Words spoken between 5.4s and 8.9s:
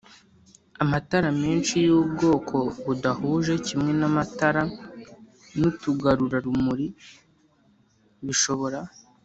n utugarurarumuli bishobora